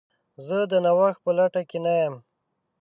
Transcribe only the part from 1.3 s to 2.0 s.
لټه کې نه